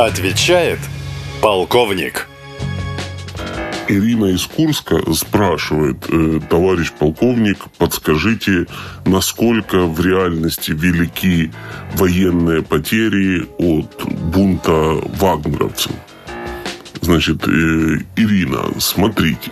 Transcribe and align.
Отвечает 0.00 0.78
полковник. 1.42 2.26
Ирина 3.86 4.32
из 4.34 4.46
Курска 4.46 4.98
спрашивает, 5.12 6.06
э, 6.08 6.40
товарищ 6.48 6.90
полковник, 6.90 7.58
подскажите, 7.76 8.66
насколько 9.04 9.80
в 9.84 10.00
реальности 10.00 10.70
велики 10.70 11.52
военные 11.96 12.62
потери 12.62 13.46
от 13.58 14.02
бунта 14.32 14.70
вагнеровцев? 15.18 15.92
Значит, 17.02 17.46
э, 17.46 17.98
Ирина, 18.16 18.70
смотрите, 18.78 19.50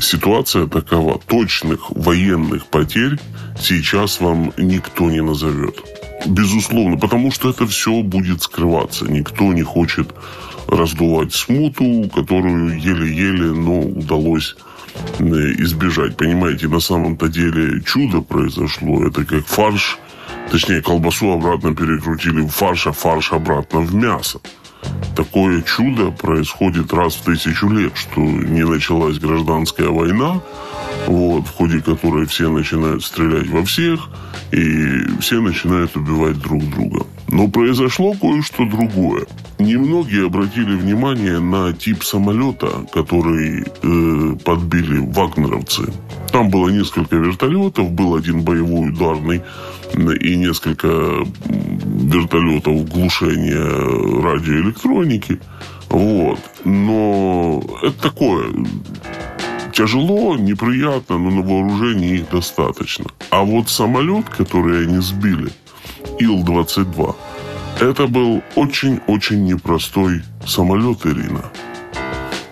ситуация 0.00 0.66
такова. 0.66 1.20
Точных 1.28 1.92
военных 1.92 2.66
потерь 2.66 3.20
сейчас 3.60 4.20
вам 4.20 4.52
никто 4.56 5.08
не 5.08 5.22
назовет. 5.22 5.76
Безусловно, 6.26 6.96
потому 6.96 7.30
что 7.30 7.50
это 7.50 7.66
все 7.66 8.02
будет 8.02 8.42
скрываться. 8.42 9.06
Никто 9.06 9.52
не 9.52 9.62
хочет 9.62 10.14
раздувать 10.66 11.32
смуту, 11.32 12.08
которую 12.14 12.78
еле-еле, 12.78 13.52
но 13.52 13.80
удалось 13.80 14.56
э, 15.18 15.24
избежать. 15.24 16.16
Понимаете, 16.16 16.68
на 16.68 16.80
самом-то 16.80 17.28
деле 17.28 17.82
чудо 17.82 18.20
произошло. 18.20 19.06
Это 19.06 19.24
как 19.24 19.46
фарш, 19.46 19.98
точнее, 20.50 20.82
колбасу 20.82 21.32
обратно 21.32 21.74
перекрутили 21.74 22.42
в 22.42 22.48
фарш, 22.48 22.86
а 22.86 22.92
фарш 22.92 23.32
обратно 23.32 23.80
в 23.80 23.94
мясо. 23.94 24.40
Такое 25.16 25.62
чудо 25.62 26.10
происходит 26.10 26.92
раз 26.92 27.14
в 27.14 27.24
тысячу 27.24 27.68
лет, 27.68 27.92
что 27.96 28.20
не 28.20 28.64
началась 28.64 29.18
гражданская 29.18 29.88
война, 29.88 30.40
вот, 31.06 31.46
в 31.46 31.50
ходе 31.50 31.80
которой 31.80 32.26
все 32.26 32.48
начинают 32.48 33.04
стрелять 33.04 33.48
во 33.48 33.64
всех, 33.64 34.08
и 34.52 35.20
все 35.20 35.40
начинают 35.40 35.96
убивать 35.96 36.38
друг 36.38 36.62
друга. 36.70 37.06
Но 37.28 37.48
произошло 37.48 38.14
кое-что 38.14 38.64
другое. 38.66 39.26
Немногие 39.58 40.26
обратили 40.26 40.74
внимание 40.74 41.38
на 41.38 41.72
тип 41.72 42.02
самолета, 42.02 42.86
который 42.92 43.62
э, 43.62 44.36
подбили 44.44 44.98
вагнеровцы. 44.98 45.92
Там 46.32 46.50
было 46.50 46.70
несколько 46.70 47.16
вертолетов, 47.16 47.90
был 47.92 48.16
один 48.16 48.42
боевой 48.42 48.90
ударный 48.90 49.42
и 49.94 50.36
несколько 50.36 50.88
вертолетов 51.44 52.88
глушения 52.88 54.22
радиоэлектроники. 54.22 55.40
Вот. 55.88 56.38
Но 56.64 57.62
это 57.82 58.02
такое 58.02 58.46
тяжело, 59.70 60.36
неприятно, 60.36 61.18
но 61.18 61.30
на 61.30 61.42
вооружении 61.42 62.16
их 62.16 62.30
достаточно. 62.30 63.06
А 63.30 63.42
вот 63.42 63.68
самолет, 63.68 64.28
который 64.28 64.86
они 64.86 64.98
сбили, 64.98 65.50
Ил-22, 66.18 67.14
это 67.80 68.06
был 68.06 68.42
очень-очень 68.56 69.44
непростой 69.44 70.22
самолет, 70.46 71.06
Ирина. 71.06 71.44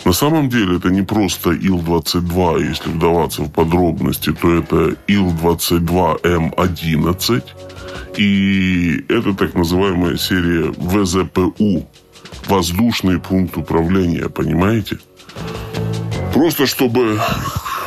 На 0.04 0.12
самом 0.14 0.48
деле 0.48 0.78
это 0.78 0.90
не 0.90 1.02
просто 1.02 1.50
Ил-22, 1.50 2.66
если 2.66 2.90
вдаваться 2.90 3.42
в 3.42 3.50
подробности, 3.50 4.32
то 4.32 4.54
это 4.54 4.96
Ил-22М11. 5.06 7.42
И 8.16 9.04
это 9.08 9.34
так 9.34 9.54
называемая 9.54 10.16
серия 10.16 10.72
ВЗПУ, 10.78 11.86
воздушный 12.46 13.20
пункт 13.20 13.58
управления, 13.58 14.30
понимаете? 14.30 14.98
Просто 16.32 16.66
чтобы 16.66 17.20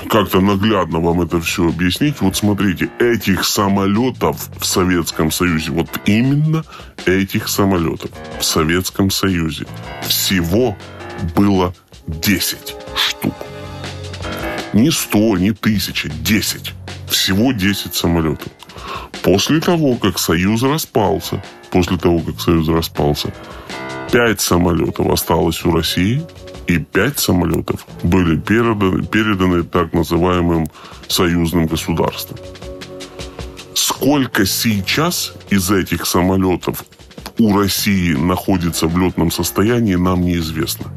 как-то 0.10 0.42
наглядно 0.42 1.00
вам 1.00 1.22
это 1.22 1.40
все 1.40 1.70
объяснить. 1.70 2.20
Вот 2.22 2.36
смотрите, 2.36 2.90
этих 3.00 3.46
самолетов 3.46 4.50
в 4.60 4.66
Советском 4.66 5.32
Союзе, 5.32 5.72
вот 5.72 5.88
именно 6.06 6.64
этих 7.06 7.48
самолетов 7.48 8.10
в 8.40 8.44
Советском 8.44 9.10
Союзе 9.10 9.66
всего 10.02 10.76
было 11.36 11.74
10 12.08 12.76
штук. 12.96 13.36
Не 14.74 14.92
100, 14.92 15.38
не 15.38 15.50
1000, 15.52 16.10
10. 16.10 16.74
Всего 17.10 17.52
10 17.52 17.94
самолетов. 17.94 18.48
После 19.22 19.60
того, 19.60 19.96
как 19.96 20.18
Союз 20.18 20.64
распался, 20.64 21.44
после 21.70 21.98
того, 21.98 22.20
как 22.20 22.40
Союз 22.42 22.68
распался, 22.70 23.34
5 24.12 24.42
самолетов 24.42 25.08
осталось 25.08 25.64
у 25.64 25.72
России– 25.72 26.22
и 26.76 26.80
пять 26.80 27.20
самолетов 27.20 27.86
были 28.04 28.38
переданы, 28.38 29.04
переданы 29.04 29.64
так 29.64 29.94
называемым 29.94 30.68
союзным 31.08 31.68
государствам. 31.68 32.40
Сколько 33.74 34.46
сейчас 34.46 35.34
из 35.50 35.72
этих 35.72 36.06
самолетов 36.06 36.84
у 37.38 37.58
России 37.58 38.14
находится 38.14 38.88
в 38.88 38.98
летном 38.98 39.32
состоянии, 39.32 39.96
нам 39.96 40.22
неизвестно. 40.22 40.88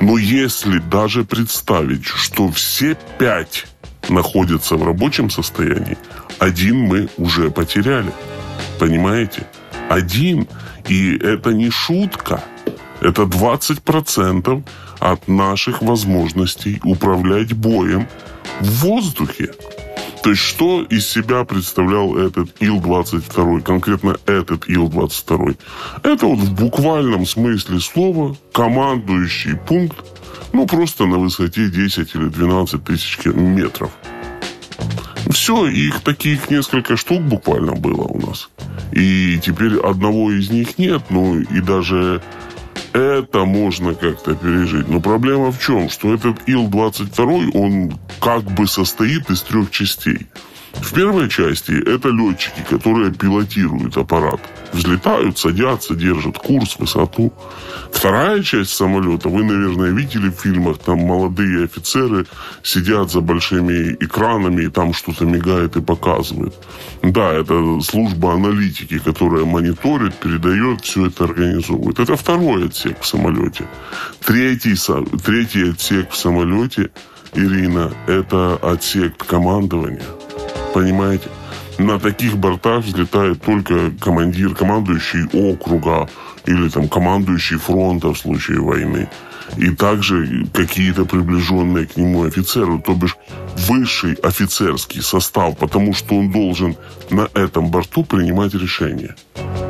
Но 0.00 0.18
если 0.18 0.78
даже 0.78 1.24
представить, 1.24 2.06
что 2.06 2.50
все 2.50 2.96
пять 3.18 3.66
находятся 4.08 4.76
в 4.76 4.84
рабочем 4.84 5.30
состоянии, 5.30 5.98
один 6.38 6.78
мы 6.80 7.08
уже 7.16 7.50
потеряли. 7.50 8.12
Понимаете? 8.78 9.46
Один. 9.88 10.48
И 10.88 11.16
это 11.18 11.50
не 11.50 11.70
шутка. 11.70 12.42
Это 13.00 13.22
20% 13.22 14.62
от 14.98 15.28
наших 15.28 15.82
возможностей 15.82 16.80
управлять 16.84 17.54
боем 17.54 18.06
в 18.60 18.84
воздухе. 18.84 19.52
То 20.22 20.30
есть, 20.30 20.42
что 20.42 20.82
из 20.82 21.08
себя 21.08 21.44
представлял 21.44 22.14
этот 22.16 22.50
Ил-22, 22.60 23.62
конкретно 23.62 24.16
этот 24.26 24.68
Ил-22? 24.68 25.56
Это 26.02 26.26
вот 26.26 26.38
в 26.38 26.54
буквальном 26.54 27.24
смысле 27.24 27.80
слова 27.80 28.36
командующий 28.52 29.56
пункт, 29.56 29.96
ну, 30.52 30.66
просто 30.66 31.06
на 31.06 31.16
высоте 31.18 31.70
10 31.70 32.14
или 32.14 32.28
12 32.28 32.84
тысяч 32.84 33.18
метров. 33.24 33.90
Все, 35.30 35.66
их 35.68 36.00
таких 36.00 36.50
несколько 36.50 36.96
штук 36.96 37.22
буквально 37.22 37.72
было 37.72 38.02
у 38.02 38.26
нас. 38.26 38.50
И 38.92 39.38
теперь 39.42 39.78
одного 39.78 40.32
из 40.32 40.50
них 40.50 40.76
нет, 40.76 41.02
ну 41.08 41.40
и 41.40 41.60
даже 41.60 42.20
это 42.92 43.44
можно 43.44 43.94
как-то 43.94 44.34
пережить. 44.34 44.88
Но 44.88 45.00
проблема 45.00 45.52
в 45.52 45.60
чем? 45.60 45.88
Что 45.88 46.14
этот 46.14 46.48
Ил-22, 46.48 47.50
он 47.54 47.98
как 48.20 48.42
бы 48.42 48.66
состоит 48.66 49.30
из 49.30 49.42
трех 49.42 49.70
частей. 49.70 50.26
В 50.72 50.94
первой 50.94 51.28
части 51.28 51.72
это 51.72 52.08
летчики, 52.08 52.64
которые 52.68 53.12
пилотируют 53.12 53.96
аппарат. 53.96 54.40
Взлетают, 54.72 55.38
садятся, 55.38 55.94
держат 55.94 56.38
курс, 56.38 56.76
высоту. 56.78 57.32
Вторая 57.92 58.42
часть 58.42 58.70
самолета, 58.70 59.28
вы, 59.28 59.42
наверное, 59.42 59.90
видели 59.90 60.30
в 60.30 60.40
фильмах, 60.40 60.78
там 60.78 61.00
молодые 61.00 61.64
офицеры 61.64 62.26
сидят 62.62 63.10
за 63.10 63.20
большими 63.20 63.96
экранами 64.00 64.62
и 64.62 64.68
там 64.68 64.94
что-то 64.94 65.24
мигает 65.24 65.76
и 65.76 65.80
показывает. 65.80 66.54
Да, 67.02 67.32
это 67.32 67.80
служба 67.82 68.34
аналитики, 68.34 68.98
которая 68.98 69.44
мониторит, 69.44 70.14
передает, 70.14 70.82
все 70.82 71.06
это 71.06 71.24
организовывает. 71.24 71.98
Это 71.98 72.16
второй 72.16 72.66
отсек 72.66 73.00
в 73.00 73.06
самолете. 73.06 73.66
Третий, 74.24 74.76
третий 75.24 75.70
отсек 75.70 76.10
в 76.10 76.16
самолете, 76.16 76.90
Ирина, 77.34 77.92
это 78.06 78.56
отсек 78.62 79.16
командования– 79.16 80.06
Понимаете? 80.74 81.28
На 81.78 81.98
таких 81.98 82.36
бортах 82.36 82.84
взлетает 82.84 83.42
только 83.42 83.90
командир, 84.00 84.54
командующий 84.54 85.24
округа 85.32 86.08
или 86.44 86.68
там 86.68 86.88
командующий 86.88 87.56
фронта 87.56 88.12
в 88.12 88.18
случае 88.18 88.60
войны. 88.60 89.08
И 89.56 89.70
также 89.70 90.46
какие-то 90.52 91.04
приближенные 91.04 91.86
к 91.86 91.96
нему 91.96 92.24
офицеры, 92.24 92.80
то 92.80 92.94
бишь 92.94 93.16
высший 93.56 94.14
офицерский 94.14 95.02
состав, 95.02 95.56
потому 95.58 95.94
что 95.94 96.16
он 96.16 96.30
должен 96.30 96.76
на 97.10 97.28
этом 97.34 97.70
борту 97.70 98.04
принимать 98.04 98.54
решения. 98.54 99.16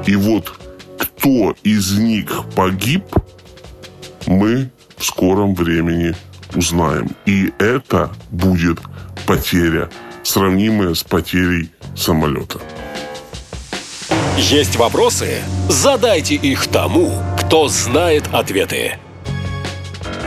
И 0.07 0.17
вот 0.17 0.53
кто 0.99 1.55
из 1.63 1.97
них 1.99 2.45
погиб, 2.55 3.05
мы 4.27 4.71
в 4.97 5.05
скором 5.05 5.55
времени 5.55 6.15
узнаем. 6.55 7.09
И 7.25 7.53
это 7.59 8.11
будет 8.31 8.81
потеря 9.27 9.89
сравнимые 10.23 10.95
с 10.95 11.03
потерей 11.03 11.71
самолета. 11.97 12.61
Есть 14.37 14.77
вопросы? 14.77 15.43
Задайте 15.69 16.35
их 16.35 16.67
тому, 16.69 17.13
кто 17.39 17.69
знает 17.69 18.25
ответы. 18.33 18.99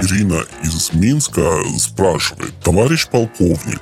Ирина 0.01 0.43
из 0.63 0.93
Минска 0.93 1.59
спрашивает, 1.79 2.53
товарищ 2.61 3.07
полковник, 3.07 3.81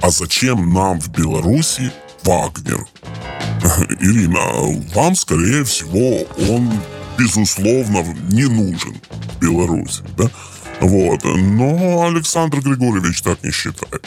а 0.00 0.10
зачем 0.10 0.72
нам 0.72 1.00
в 1.00 1.08
Беларуси 1.10 1.90
Вагнер? 2.24 2.86
Ирина, 4.00 4.40
вам, 4.94 5.14
скорее 5.14 5.64
всего, 5.64 6.26
он, 6.48 6.70
безусловно, 7.18 8.04
не 8.30 8.44
нужен 8.44 9.00
в 9.10 9.40
Беларуси, 9.40 10.02
да? 10.16 10.30
Вот, 10.80 11.24
но 11.24 12.06
Александр 12.06 12.60
Григорьевич 12.60 13.22
так 13.22 13.42
не 13.42 13.50
считает. 13.50 14.04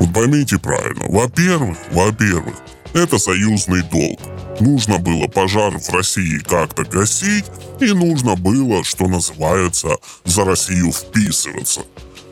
Вот 0.00 0.12
поймите 0.12 0.58
правильно, 0.58 1.04
во-первых, 1.08 1.78
во-первых, 1.92 2.56
это 2.94 3.18
союзный 3.18 3.82
долг. 3.82 4.20
Нужно 4.60 4.98
было 4.98 5.26
пожар 5.28 5.78
в 5.78 5.88
России 5.90 6.38
как-то 6.38 6.84
гасить, 6.84 7.44
и 7.80 7.86
нужно 7.86 8.36
было, 8.36 8.84
что 8.84 9.08
называется, 9.08 9.96
за 10.24 10.44
Россию 10.44 10.92
вписываться. 10.92 11.82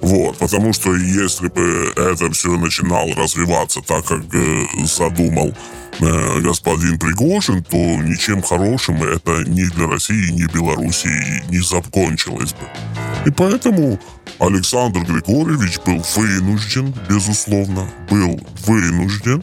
Вот, 0.01 0.39
потому 0.39 0.73
что 0.73 0.95
если 0.97 1.49
бы 1.49 1.93
это 1.95 2.31
все 2.31 2.57
начинало 2.57 3.15
развиваться 3.15 3.81
так, 3.83 4.05
как 4.07 4.23
э, 4.33 4.67
задумал 4.85 5.55
э, 6.01 6.41
господин 6.41 6.99
Пригожин, 6.99 7.63
то 7.65 7.77
ничем 7.77 8.43
хорошим 8.43 9.03
это 9.03 9.45
ни 9.47 9.65
для 9.65 9.87
России, 9.87 10.31
ни 10.31 10.45
Белоруссии 10.53 11.45
не 11.51 11.59
закончилось 11.59 12.55
бы. 12.55 13.10
И 13.27 13.31
поэтому 13.31 13.99
Александр 14.39 15.01
Григорьевич 15.01 15.79
был 15.85 16.03
вынужден, 16.17 16.95
безусловно, 17.09 17.89
был 18.09 18.41
вынужден 18.65 19.43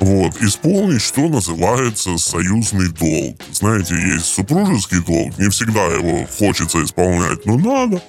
вот, 0.00 0.36
исполнить, 0.42 1.02
что 1.02 1.28
называется 1.28 2.18
союзный 2.18 2.88
долг. 2.88 3.36
Знаете, 3.52 3.94
есть 3.94 4.26
супружеский 4.26 5.00
долг, 5.00 5.38
не 5.38 5.48
всегда 5.50 5.84
его 5.86 6.26
хочется 6.38 6.82
исполнять, 6.82 7.46
но 7.46 7.56
надо. 7.56 8.02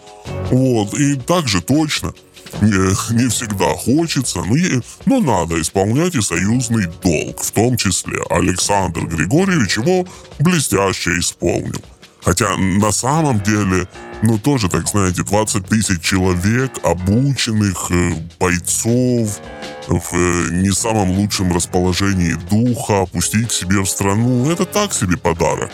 Вот, 0.50 0.94
и 0.96 1.16
также 1.16 1.62
точно 1.62 2.14
не, 2.62 3.14
не 3.14 3.30
всегда 3.30 3.76
хочется, 3.76 4.44
но, 4.44 4.56
е, 4.56 4.82
но 5.06 5.20
надо 5.20 5.62
исполнять 5.62 6.16
и 6.16 6.22
союзный 6.22 6.86
долг, 7.04 7.40
в 7.40 7.52
том 7.52 7.78
числе. 7.78 8.20
Александр 8.30 9.06
Григорьевич 9.06 9.78
его 9.78 10.08
блестяще 10.40 11.20
исполнил. 11.20 11.82
Хотя 12.24 12.56
на 12.58 12.92
самом 12.92 13.42
деле, 13.42 13.88
ну 14.24 14.38
тоже, 14.40 14.70
так 14.70 14.88
знаете, 14.88 15.24
20 15.24 15.66
тысяч 15.66 16.02
человек, 16.02 16.80
обученных 16.84 17.92
э, 17.92 18.14
бойцов, 18.40 19.42
в 19.88 20.14
э, 20.14 20.50
не 20.52 20.72
самом 20.72 21.12
лучшем 21.12 21.52
расположении 21.54 22.36
духа, 22.50 23.02
опустить 23.02 23.50
к 23.50 23.52
себе 23.52 23.82
в 23.82 23.86
страну, 23.86 24.50
это 24.50 24.66
так 24.66 24.94
себе 24.94 25.18
подарок. 25.18 25.72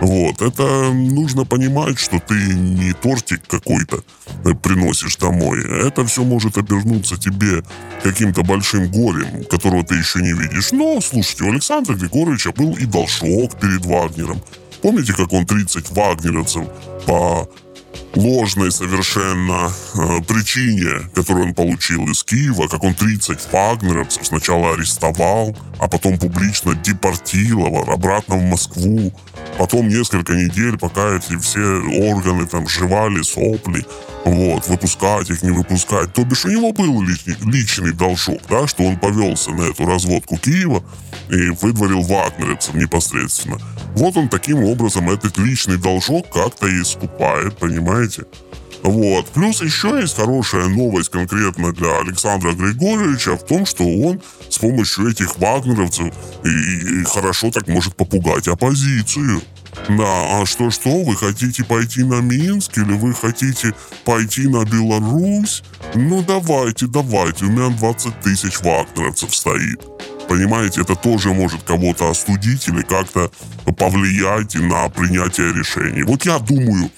Вот, 0.00 0.42
это 0.42 0.92
нужно 0.92 1.44
понимать, 1.44 1.98
что 1.98 2.18
ты 2.18 2.34
не 2.34 2.92
тортик 2.92 3.46
какой-то 3.46 4.02
э, 4.44 4.50
приносишь 4.54 5.16
домой. 5.16 5.64
Это 5.64 6.04
все 6.04 6.24
может 6.24 6.58
обернуться 6.58 7.16
тебе 7.16 7.62
каким-то 8.02 8.42
большим 8.42 8.90
горем, 8.90 9.44
которого 9.44 9.84
ты 9.84 9.94
еще 9.94 10.20
не 10.20 10.32
видишь. 10.32 10.72
Но, 10.72 11.00
слушайте, 11.00 11.44
у 11.44 11.52
Александра 11.52 11.94
Григорьевича 11.94 12.50
был 12.50 12.76
и 12.76 12.84
должок 12.84 13.60
перед 13.60 13.86
Вагнером. 13.86 14.42
Помните, 14.82 15.14
как 15.14 15.32
он 15.32 15.46
30 15.46 15.90
вагнеровцев 15.92 16.64
по 17.06 17.48
ложной 18.16 18.72
совершенно 18.72 19.70
э, 19.94 20.22
причине, 20.26 21.08
которую 21.14 21.46
он 21.46 21.54
получил 21.54 22.04
из 22.08 22.24
Киева, 22.24 22.66
как 22.68 22.82
он 22.82 22.94
30 22.94 23.52
вагнеровцев 23.52 24.26
сначала 24.26 24.72
арестовал, 24.72 25.56
а 25.78 25.88
потом 25.88 26.18
публично 26.18 26.74
депортировал 26.74 27.90
обратно 27.90 28.36
в 28.36 28.42
Москву. 28.42 29.12
Потом 29.58 29.88
несколько 29.88 30.34
недель, 30.34 30.78
пока 30.78 31.16
эти 31.16 31.36
все 31.38 31.60
органы 32.10 32.46
там 32.46 32.66
жевали 32.68 33.22
сопли, 33.22 33.84
вот, 34.24 34.66
выпускать 34.66 35.30
их, 35.30 35.42
не 35.42 35.50
выпускать. 35.50 36.12
То 36.12 36.24
бишь 36.24 36.44
у 36.44 36.48
него 36.48 36.72
был 36.72 37.00
личный, 37.02 37.36
личный 37.44 37.92
должок, 37.92 38.40
да, 38.50 38.66
что 38.66 38.82
он 38.82 38.98
повелся 38.98 39.50
на 39.52 39.62
эту 39.62 39.86
разводку 39.86 40.36
Киева 40.36 40.82
и 41.30 41.50
выдворил 41.60 42.02
вагнеровцев 42.02 42.74
непосредственно. 42.74 43.58
Вот 43.94 44.16
он 44.16 44.28
таким 44.28 44.64
образом 44.64 45.10
этот 45.10 45.38
личный 45.38 45.78
должок 45.78 46.28
как-то 46.30 46.66
и 46.66 46.82
искупает, 46.82 47.56
понимаете? 47.56 48.05
Вот. 48.82 49.26
Плюс 49.30 49.62
еще 49.62 49.98
есть 50.00 50.16
хорошая 50.16 50.68
новость 50.68 51.08
конкретно 51.08 51.72
для 51.72 51.98
Александра 51.98 52.52
Григорьевича 52.52 53.36
в 53.36 53.44
том, 53.44 53.66
что 53.66 53.84
он 53.84 54.20
с 54.48 54.58
помощью 54.58 55.10
этих 55.10 55.38
вагнеровцев 55.38 56.14
и, 56.44 57.00
и 57.00 57.04
хорошо 57.04 57.50
так 57.50 57.66
может 57.66 57.96
попугать 57.96 58.46
оппозицию. 58.46 59.42
Да, 59.88 60.40
а 60.40 60.46
что-что, 60.46 61.02
вы 61.02 61.16
хотите 61.16 61.64
пойти 61.64 62.02
на 62.02 62.20
Минск 62.20 62.78
или 62.78 62.92
вы 62.92 63.12
хотите 63.12 63.74
пойти 64.04 64.48
на 64.48 64.64
Беларусь? 64.64 65.62
Ну 65.94 66.22
давайте, 66.22 66.86
давайте, 66.86 67.44
у 67.44 67.50
меня 67.50 67.68
20 67.76 68.20
тысяч 68.20 68.60
вагнеровцев 68.60 69.34
стоит. 69.34 69.80
Понимаете, 70.28 70.80
это 70.80 70.96
тоже 70.96 71.32
может 71.32 71.62
кого-то 71.62 72.10
остудить 72.10 72.66
или 72.68 72.82
как-то 72.82 73.30
повлиять 73.76 74.54
на 74.54 74.88
принятие 74.88 75.52
решений. 75.52 76.02
Вот 76.02 76.24
я 76.24 76.38
думаю, 76.38 76.90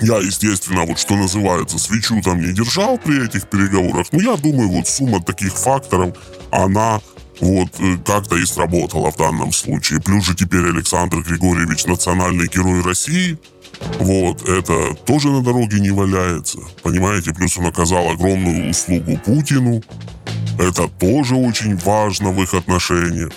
я, 0.00 0.18
естественно, 0.18 0.84
вот 0.84 0.98
что 0.98 1.16
называется, 1.16 1.78
свечу 1.78 2.20
там 2.22 2.40
не 2.40 2.52
держал 2.52 2.98
при 2.98 3.24
этих 3.24 3.48
переговорах, 3.48 4.06
но 4.12 4.20
я 4.20 4.36
думаю, 4.36 4.68
вот 4.68 4.88
сумма 4.88 5.22
таких 5.22 5.54
факторов, 5.54 6.16
она 6.50 7.00
вот 7.40 7.68
э, 7.80 7.96
как-то 8.04 8.36
и 8.36 8.44
сработала 8.44 9.10
в 9.10 9.16
данном 9.16 9.52
случае. 9.52 10.00
Плюс 10.00 10.24
же 10.24 10.34
теперь 10.34 10.68
Александр 10.68 11.18
Григорьевич 11.22 11.84
национальный 11.86 12.48
герой 12.48 12.82
России. 12.82 13.38
Вот, 13.98 14.48
это 14.48 14.94
тоже 15.04 15.30
на 15.30 15.42
дороге 15.42 15.80
не 15.80 15.90
валяется. 15.90 16.58
Понимаете, 16.82 17.34
плюс 17.34 17.58
он 17.58 17.66
оказал 17.66 18.08
огромную 18.10 18.70
услугу 18.70 19.18
Путину. 19.24 19.82
Это 20.58 20.88
тоже 20.88 21.34
очень 21.34 21.76
важно 21.76 22.30
в 22.30 22.40
их 22.40 22.54
отношениях. 22.54 23.32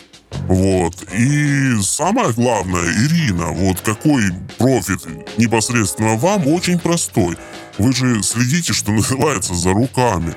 Вот. 0.47 0.95
И 1.13 1.75
самое 1.81 2.31
главное, 2.31 2.85
Ирина, 3.05 3.47
вот 3.47 3.81
какой 3.81 4.23
профит 4.57 5.01
непосредственно 5.37 6.15
вам, 6.15 6.47
очень 6.47 6.79
простой. 6.79 7.37
Вы 7.77 7.93
же 7.93 8.23
следите, 8.23 8.71
что 8.71 8.91
называется, 8.93 9.53
за 9.53 9.71
руками. 9.71 10.33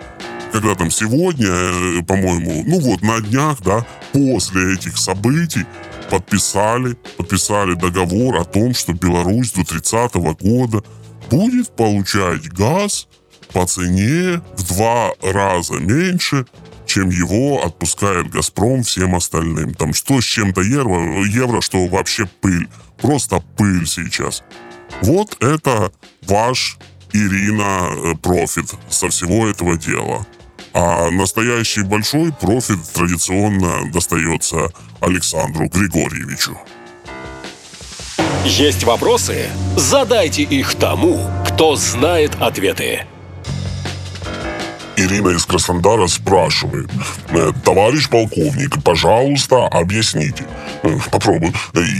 Когда 0.52 0.74
там 0.74 0.90
сегодня, 0.90 1.46
э, 1.46 2.02
по-моему, 2.02 2.64
ну 2.66 2.80
вот 2.80 3.02
на 3.02 3.20
днях, 3.20 3.58
да, 3.62 3.86
после 4.12 4.74
этих 4.74 4.98
событий 4.98 5.64
подписали, 6.10 6.96
подписали 7.16 7.74
договор 7.74 8.36
о 8.36 8.44
том, 8.44 8.74
что 8.74 8.92
Беларусь 8.92 9.52
до 9.52 9.64
30 9.64 10.14
года 10.42 10.82
будет 11.30 11.70
получать 11.76 12.48
газ 12.48 13.06
по 13.52 13.64
цене 13.64 14.42
в 14.56 14.74
два 14.74 15.12
раза 15.22 15.74
меньше, 15.74 16.46
чем 16.90 17.10
его 17.10 17.64
отпускает 17.64 18.30
«Газпром» 18.30 18.82
всем 18.82 19.14
остальным. 19.14 19.74
Там 19.74 19.94
что 19.94 20.20
с 20.20 20.24
чем-то 20.24 20.60
евро, 20.60 21.24
евро, 21.24 21.60
что 21.60 21.86
вообще 21.86 22.26
пыль. 22.40 22.68
Просто 23.00 23.40
пыль 23.56 23.86
сейчас. 23.86 24.42
Вот 25.02 25.40
это 25.40 25.92
ваш 26.22 26.78
Ирина 27.12 27.90
э, 27.92 28.14
профит 28.16 28.74
со 28.88 29.08
всего 29.08 29.46
этого 29.46 29.76
дела. 29.78 30.26
А 30.74 31.10
настоящий 31.10 31.82
большой 31.82 32.32
профит 32.32 32.82
традиционно 32.92 33.88
достается 33.92 34.72
Александру 35.00 35.68
Григорьевичу. 35.68 36.58
Есть 38.44 38.82
вопросы? 38.82 39.48
Задайте 39.76 40.42
их 40.42 40.74
тому, 40.74 41.20
кто 41.46 41.76
знает 41.76 42.32
ответы. 42.40 43.06
Ирина 45.00 45.30
из 45.30 45.44
Краснодара 45.46 46.06
спрашивает. 46.06 46.90
«Э, 47.30 47.52
Товарищ 47.64 48.08
полковник, 48.08 48.82
пожалуйста, 48.82 49.66
объясните. 49.66 50.44
«Э, 50.82 50.98
Попробуй. 51.10 51.52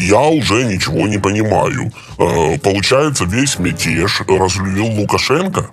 Я 0.07 0.21
уже 0.21 0.65
ничего 0.65 1.07
не 1.07 1.19
понимаю. 1.19 1.93
Э, 2.19 2.59
получается, 2.59 3.25
весь 3.25 3.59
мятеж 3.59 4.23
разлюбил 4.29 4.87
Лукашенко? 4.87 5.71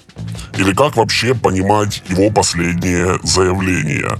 Или 0.57 0.73
как 0.73 0.95
вообще 0.95 1.35
понимать 1.35 2.01
его 2.09 2.29
последнее 2.31 3.19
заявление? 3.23 4.17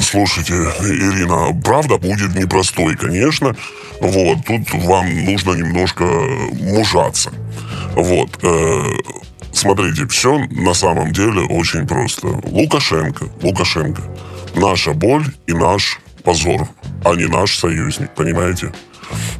Слушайте, 0.00 0.54
Ирина, 0.54 1.60
правда 1.62 1.98
будет 1.98 2.34
непростой, 2.34 2.96
конечно. 2.96 3.54
Вот, 4.00 4.38
тут 4.46 4.72
вам 4.72 5.24
нужно 5.24 5.52
немножко 5.52 6.04
мужаться. 6.04 7.30
Вот. 7.94 8.30
Смотрите, 9.60 10.06
все 10.06 10.38
на 10.52 10.72
самом 10.72 11.12
деле 11.12 11.42
очень 11.42 11.86
просто. 11.86 12.28
Лукашенко, 12.44 13.26
Лукашенко. 13.42 14.00
Наша 14.54 14.94
боль 14.94 15.26
и 15.46 15.52
наш 15.52 15.98
позор, 16.24 16.66
а 17.04 17.14
не 17.14 17.26
наш 17.26 17.58
союзник, 17.58 18.08
понимаете? 18.14 18.72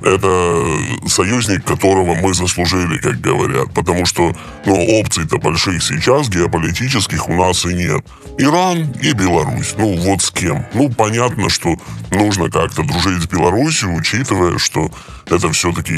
Это 0.03 0.65
союзник, 1.07 1.65
которого 1.65 2.15
мы 2.15 2.35
заслужили, 2.35 2.99
как 2.99 3.21
говорят. 3.21 3.73
Потому 3.75 4.07
что 4.07 4.35
ну, 4.65 5.01
опций-то 5.01 5.39
больших 5.39 5.83
сейчас 5.83 6.29
геополитических 6.29 7.29
у 7.29 7.35
нас 7.35 7.65
и 7.65 7.75
нет. 7.75 8.05
Иран 8.39 8.93
и 9.03 9.13
Беларусь. 9.13 9.75
Ну, 9.77 9.97
вот 9.97 10.23
с 10.23 10.31
кем. 10.31 10.65
Ну, 10.75 10.91
понятно, 10.91 11.51
что 11.51 11.77
нужно 12.11 12.51
как-то 12.51 12.83
дружить 12.83 13.23
с 13.23 13.27
Беларусью, 13.27 13.95
учитывая, 13.95 14.59
что 14.59 14.91
это 15.27 15.51
все-таки 15.53 15.95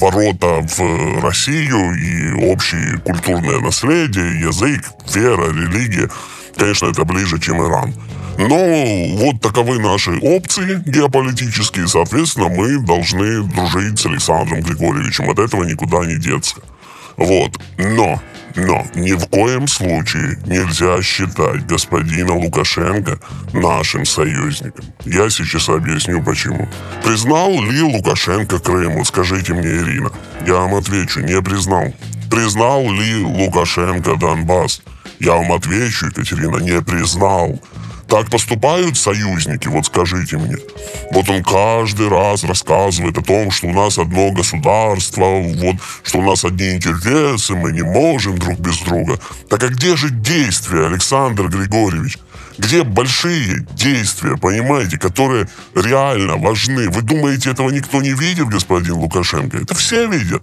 ворота 0.00 0.60
в 0.60 1.20
Россию 1.22 1.94
и 1.94 2.32
общее 2.50 2.98
культурное 2.98 3.60
наследие, 3.60 4.40
язык, 4.40 4.84
вера, 5.12 5.52
религия. 5.52 6.10
Конечно, 6.56 6.86
это 6.86 7.04
ближе, 7.04 7.40
чем 7.40 7.62
Иран. 7.62 7.94
Но 8.38 9.06
вот 9.16 9.40
таковы 9.40 9.78
наши 9.78 10.18
опции 10.18 10.82
геополитические. 10.86 11.86
Соответственно, 11.86 12.48
мы 12.48 12.78
должны 12.78 13.42
дружить 13.42 13.98
с 13.98 14.06
Александром 14.06 14.60
Григорьевичем. 14.60 15.30
От 15.30 15.38
этого 15.38 15.64
никуда 15.64 16.04
не 16.06 16.16
деться. 16.16 16.56
Вот. 17.16 17.58
Но, 17.78 18.20
но 18.56 18.86
ни 18.94 19.12
в 19.12 19.26
коем 19.26 19.68
случае 19.68 20.38
нельзя 20.46 21.00
считать 21.02 21.66
господина 21.66 22.34
Лукашенко 22.34 23.18
нашим 23.52 24.04
союзником. 24.04 24.84
Я 25.04 25.28
сейчас 25.30 25.68
объясню 25.68 26.22
почему. 26.22 26.68
Признал 27.04 27.62
ли 27.62 27.82
Лукашенко 27.82 28.58
Крым? 28.58 29.04
Скажите 29.04 29.52
мне, 29.52 29.68
Ирина. 29.68 30.10
Я 30.46 30.54
вам 30.54 30.74
отвечу, 30.74 31.20
не 31.20 31.40
признал. 31.42 31.92
Признал 32.30 32.90
ли 32.90 33.22
Лукашенко 33.22 34.16
Донбасс? 34.16 34.82
Я 35.22 35.34
вам 35.36 35.52
отвечу, 35.52 36.06
Екатерина, 36.06 36.56
не 36.56 36.82
признал. 36.82 37.62
Так 38.08 38.28
поступают 38.28 38.98
союзники, 38.98 39.68
вот 39.68 39.86
скажите 39.86 40.36
мне. 40.36 40.56
Вот 41.12 41.30
он 41.30 41.44
каждый 41.44 42.08
раз 42.08 42.42
рассказывает 42.42 43.16
о 43.16 43.22
том, 43.22 43.52
что 43.52 43.68
у 43.68 43.72
нас 43.72 43.98
одно 43.98 44.32
государство, 44.32 45.40
вот, 45.40 45.76
что 46.02 46.18
у 46.18 46.22
нас 46.22 46.44
одни 46.44 46.72
интересы, 46.72 47.54
мы 47.54 47.70
не 47.70 47.82
можем 47.82 48.36
друг 48.36 48.58
без 48.58 48.78
друга. 48.78 49.16
Так 49.48 49.62
а 49.62 49.68
где 49.68 49.96
же 49.96 50.10
действия, 50.10 50.86
Александр 50.86 51.46
Григорьевич? 51.46 52.18
Где 52.62 52.84
большие 52.84 53.66
действия, 53.74 54.36
понимаете, 54.36 54.96
которые 54.96 55.48
реально 55.74 56.36
важны? 56.36 56.88
Вы 56.88 57.02
думаете, 57.02 57.50
этого 57.50 57.70
никто 57.70 58.00
не 58.00 58.12
видит, 58.12 58.46
господин 58.46 58.94
Лукашенко? 58.94 59.58
Это 59.58 59.74
все 59.74 60.06
видят. 60.06 60.42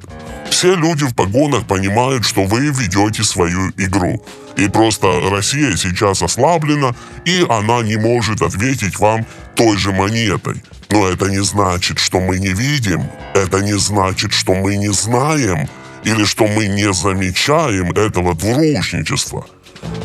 Все 0.49 0.75
люди 0.75 1.05
в 1.05 1.15
погонах 1.15 1.65
понимают, 1.65 2.25
что 2.25 2.43
вы 2.43 2.67
ведете 2.67 3.23
свою 3.23 3.69
игру. 3.77 4.21
И 4.57 4.67
просто 4.67 5.07
Россия 5.31 5.77
сейчас 5.77 6.21
ослаблена, 6.21 6.93
и 7.23 7.45
она 7.49 7.81
не 7.83 7.95
может 7.95 8.41
ответить 8.41 8.99
вам 8.99 9.25
той 9.55 9.77
же 9.77 9.93
монетой. 9.93 10.61
Но 10.89 11.07
это 11.07 11.27
не 11.27 11.41
значит, 11.41 11.99
что 11.99 12.19
мы 12.19 12.37
не 12.39 12.49
видим, 12.49 13.03
это 13.33 13.61
не 13.61 13.77
значит, 13.79 14.33
что 14.33 14.55
мы 14.55 14.75
не 14.75 14.91
знаем, 14.91 15.69
или 16.03 16.25
что 16.25 16.47
мы 16.47 16.67
не 16.67 16.91
замечаем 16.93 17.91
этого 17.91 18.35
двурушничества. 18.35 19.45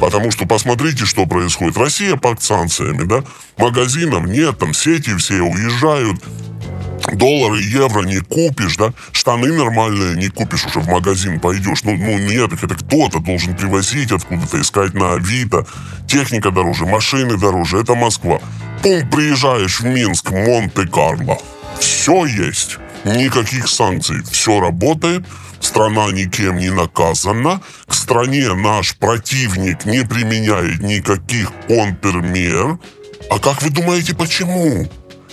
Потому 0.04 0.30
что 0.30 0.44
посмотрите, 0.44 1.06
что 1.06 1.24
происходит. 1.24 1.78
Россия 1.78 2.16
под 2.16 2.42
санкциями, 2.42 3.04
да? 3.04 3.24
Магазинов 3.56 4.26
нет, 4.26 4.58
там 4.58 4.74
сети 4.74 5.16
все 5.16 5.40
уезжают. 5.40 6.22
Доллары, 7.14 7.62
евро 7.62 8.02
не 8.02 8.18
купишь, 8.18 8.76
да? 8.76 8.92
Штаны 9.12 9.50
нормальные 9.50 10.16
не 10.16 10.28
купишь, 10.28 10.66
уже 10.66 10.80
в 10.80 10.88
магазин 10.88 11.40
пойдешь. 11.40 11.84
Ну, 11.84 11.96
ну 11.96 12.18
нет, 12.18 12.52
это 12.52 12.74
кто-то 12.74 13.18
должен 13.20 13.56
привозить 13.56 14.12
откуда-то, 14.12 14.60
искать 14.60 14.92
на 14.92 15.14
Авито. 15.14 15.66
Техника 16.06 16.50
дороже, 16.50 16.84
машины 16.84 17.38
дороже, 17.38 17.78
это 17.78 17.94
Москва. 17.94 18.40
Пум, 18.82 19.08
приезжаешь 19.08 19.80
в 19.80 19.84
Минск, 19.84 20.30
Монте-Карло. 20.30 21.38
Все 21.80 22.26
есть. 22.26 22.78
Никаких 23.04 23.68
санкций. 23.68 24.22
Все 24.30 24.60
работает 24.60 25.24
страна 25.64 26.12
никем 26.12 26.58
не 26.58 26.70
наказана, 26.70 27.60
к 27.86 27.94
стране 27.94 28.54
наш 28.54 28.96
противник 28.96 29.84
не 29.84 30.04
применяет 30.04 30.80
никаких 30.80 31.52
контрмер. 31.66 32.78
А 33.30 33.38
как 33.38 33.62
вы 33.62 33.70
думаете, 33.70 34.14
почему? 34.14 34.86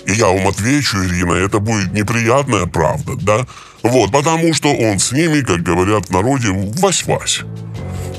И 0.06 0.14
я 0.14 0.28
вам 0.28 0.48
отвечу, 0.48 0.98
Ирина, 1.04 1.34
это 1.34 1.60
будет 1.60 1.94
неприятная 1.94 2.66
правда, 2.66 3.14
да? 3.16 3.46
Вот, 3.84 4.12
потому 4.12 4.54
что 4.54 4.74
он 4.74 5.00
с 5.00 5.12
ними, 5.12 5.42
как 5.42 5.62
говорят 5.62 6.08
в 6.08 6.12
народе, 6.12 6.50
вась-вась. 6.52 7.42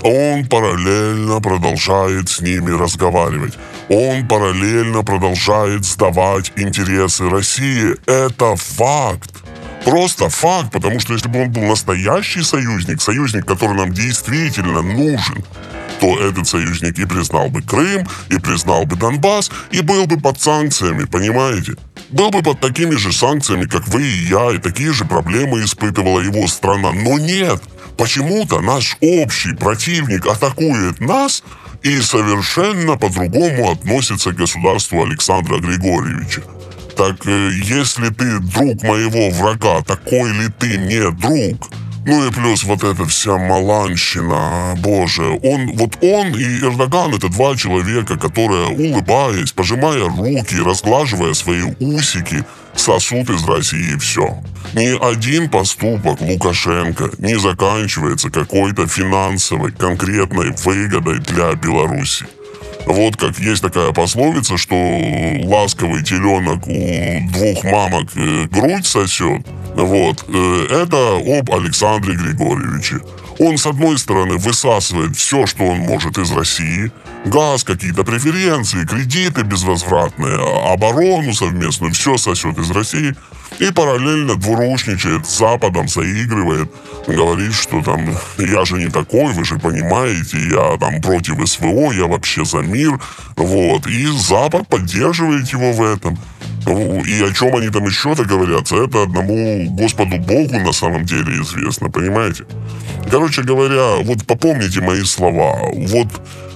Он 0.04 0.46
параллельно 0.46 1.40
продолжает 1.40 2.28
с 2.28 2.40
ними 2.40 2.70
разговаривать. 2.70 3.54
Он 3.88 4.26
параллельно 4.26 5.02
продолжает 5.04 5.84
сдавать 5.84 6.52
интересы 6.56 7.28
России. 7.28 7.94
Это 8.06 8.56
факт. 8.56 9.41
Просто 9.84 10.28
факт, 10.28 10.70
потому 10.72 11.00
что 11.00 11.12
если 11.12 11.28
бы 11.28 11.42
он 11.42 11.50
был 11.50 11.62
настоящий 11.62 12.42
союзник, 12.42 13.02
союзник, 13.02 13.46
который 13.46 13.76
нам 13.76 13.92
действительно 13.92 14.82
нужен, 14.82 15.44
то 16.00 16.18
этот 16.18 16.48
союзник 16.48 16.98
и 16.98 17.04
признал 17.04 17.48
бы 17.48 17.62
Крым, 17.62 18.06
и 18.28 18.38
признал 18.38 18.84
бы 18.84 18.96
Донбасс, 18.96 19.50
и 19.70 19.80
был 19.80 20.06
бы 20.06 20.18
под 20.18 20.40
санкциями, 20.40 21.04
понимаете? 21.04 21.74
Был 22.10 22.30
бы 22.30 22.42
под 22.42 22.60
такими 22.60 22.94
же 22.96 23.12
санкциями, 23.12 23.64
как 23.64 23.86
вы 23.88 24.02
и 24.02 24.26
я, 24.26 24.50
и 24.50 24.58
такие 24.58 24.92
же 24.92 25.04
проблемы 25.04 25.62
испытывала 25.62 26.20
его 26.20 26.46
страна. 26.46 26.92
Но 26.92 27.18
нет, 27.18 27.62
почему-то 27.96 28.60
наш 28.60 28.96
общий 29.00 29.54
противник 29.54 30.26
атакует 30.26 31.00
нас 31.00 31.42
и 31.82 32.00
совершенно 32.00 32.96
по-другому 32.96 33.70
относится 33.70 34.32
к 34.32 34.36
государству 34.36 35.02
Александра 35.02 35.58
Григорьевича. 35.58 36.42
Так 36.96 37.26
э, 37.26 37.50
если 37.64 38.08
ты 38.08 38.38
друг 38.40 38.82
моего 38.82 39.30
врага, 39.30 39.82
такой 39.82 40.30
ли 40.32 40.48
ты 40.58 40.78
мне 40.78 41.10
друг? 41.10 41.70
Ну 42.04 42.26
и 42.26 42.32
плюс 42.32 42.64
вот 42.64 42.82
эта 42.82 43.04
вся 43.06 43.38
маланщина, 43.38 44.74
боже. 44.78 45.38
Он, 45.42 45.70
вот 45.74 45.96
он 46.02 46.34
и 46.34 46.58
Эрдоган 46.60 47.14
это 47.14 47.28
два 47.28 47.54
человека, 47.56 48.18
которые, 48.18 48.68
улыбаясь, 48.68 49.52
пожимая 49.52 50.08
руки, 50.08 50.56
разглаживая 50.64 51.32
свои 51.34 51.62
усики, 51.78 52.44
сосут 52.74 53.30
из 53.30 53.44
России 53.46 53.96
все. 53.98 54.42
Ни 54.74 54.98
один 55.00 55.48
поступок 55.48 56.20
Лукашенко 56.20 57.10
не 57.18 57.38
заканчивается 57.38 58.30
какой-то 58.30 58.88
финансовой, 58.88 59.70
конкретной 59.70 60.50
выгодой 60.64 61.20
для 61.20 61.54
Беларуси. 61.54 62.26
Вот 62.86 63.16
как 63.16 63.38
есть 63.38 63.62
такая 63.62 63.92
пословица, 63.92 64.58
что 64.58 64.74
ласковый 65.44 66.02
теленок 66.02 66.66
у 66.66 67.32
двух 67.32 67.64
мамок 67.64 68.08
э, 68.16 68.46
грудь 68.50 68.86
сосет. 68.86 69.46
Вот. 69.74 70.24
Э, 70.28 70.66
это 70.84 71.38
об 71.38 71.50
Александре 71.52 72.14
Григорьевиче. 72.14 73.00
Он, 73.38 73.56
с 73.56 73.66
одной 73.66 73.98
стороны, 73.98 74.36
высасывает 74.36 75.16
все, 75.16 75.46
что 75.46 75.64
он 75.64 75.78
может 75.78 76.18
из 76.18 76.30
России. 76.32 76.92
Газ, 77.24 77.64
какие-то 77.64 78.04
преференции, 78.04 78.84
кредиты 78.84 79.42
безвозвратные, 79.42 80.38
оборону 80.72 81.32
совместную, 81.32 81.92
все 81.92 82.16
сосет 82.16 82.58
из 82.58 82.70
России. 82.70 83.14
И 83.58 83.70
параллельно 83.72 84.36
двурушничает 84.36 85.26
с 85.26 85.38
Западом, 85.38 85.88
заигрывает, 85.88 86.70
говорит, 87.06 87.52
что 87.52 87.82
там 87.82 88.16
я 88.38 88.64
же 88.64 88.76
не 88.76 88.88
такой, 88.88 89.32
вы 89.32 89.44
же 89.44 89.58
понимаете, 89.58 90.38
я 90.50 90.76
там 90.78 91.00
против 91.00 91.48
СВО, 91.48 91.92
я 91.92 92.06
вообще 92.06 92.44
за 92.44 92.58
мир. 92.58 92.98
Вот. 93.36 93.86
И 93.86 94.06
Запад 94.06 94.68
поддерживает 94.68 95.48
его 95.48 95.72
в 95.72 95.82
этом. 95.82 96.18
И 96.66 97.22
о 97.22 97.32
чем 97.32 97.56
они 97.56 97.70
там 97.70 97.84
еще-то 97.86 98.24
говорят, 98.24 98.70
это 98.70 99.02
одному 99.02 99.68
Господу 99.70 100.16
Богу 100.18 100.58
на 100.58 100.72
самом 100.72 101.04
деле 101.04 101.42
известно, 101.42 101.90
понимаете? 101.90 102.44
Короче 103.10 103.42
говоря, 103.42 104.02
вот 104.04 104.24
попомните 104.26 104.80
мои 104.80 105.02
слова. 105.02 105.58
Вот 105.72 106.08